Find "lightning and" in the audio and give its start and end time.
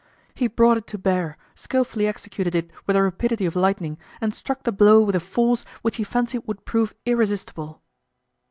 3.55-4.33